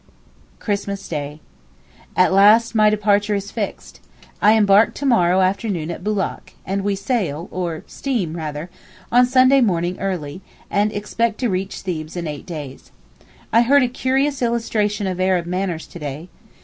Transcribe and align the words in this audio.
Christmas 0.57 1.07
Day.—At 1.07 2.33
last 2.33 2.73
my 2.73 2.89
departure 2.89 3.35
is 3.35 3.51
fixed. 3.51 3.99
I 4.41 4.53
embark 4.53 4.95
to 4.95 5.05
morrow 5.05 5.41
afternoon 5.41 5.91
at 5.91 6.03
Boulak, 6.03 6.53
and 6.65 6.81
we 6.83 6.95
sail—or 6.95 7.83
steam, 7.85 8.33
rather—on 8.35 9.27
Sunday 9.27 9.61
morning 9.61 9.99
early, 9.99 10.41
and 10.71 10.91
expect 10.91 11.37
to 11.41 11.49
reach 11.49 11.81
Thebes 11.81 12.17
in 12.17 12.25
eight 12.25 12.47
days. 12.47 12.89
I 13.53 13.61
heard 13.61 13.83
a 13.83 13.87
curious 13.87 14.41
illustration 14.41 15.05
of 15.05 15.19
Arab 15.21 15.45
manners 15.45 15.85
to 15.85 15.99
day. 15.99 16.29